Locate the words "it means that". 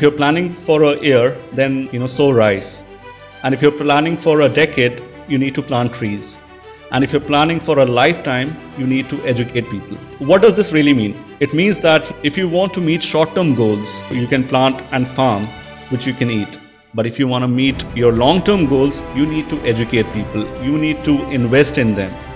11.40-12.10